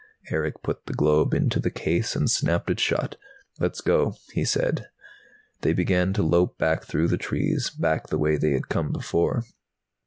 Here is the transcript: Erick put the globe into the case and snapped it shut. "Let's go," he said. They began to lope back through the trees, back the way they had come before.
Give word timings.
Erick 0.31 0.63
put 0.63 0.87
the 0.87 0.95
globe 0.95 1.31
into 1.35 1.59
the 1.59 1.69
case 1.69 2.15
and 2.15 2.27
snapped 2.27 2.71
it 2.71 2.79
shut. 2.79 3.17
"Let's 3.59 3.81
go," 3.81 4.15
he 4.33 4.43
said. 4.43 4.87
They 5.61 5.73
began 5.73 6.11
to 6.13 6.23
lope 6.23 6.57
back 6.57 6.85
through 6.85 7.09
the 7.09 7.17
trees, 7.19 7.69
back 7.69 8.07
the 8.07 8.17
way 8.17 8.37
they 8.37 8.53
had 8.53 8.67
come 8.67 8.91
before. 8.91 9.43